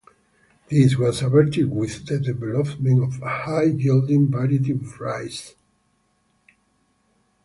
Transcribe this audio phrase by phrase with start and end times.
[0.67, 5.53] This was averted with the development of a high-yielding variety of rice.